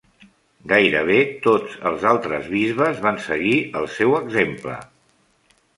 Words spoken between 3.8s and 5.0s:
el seu exemple.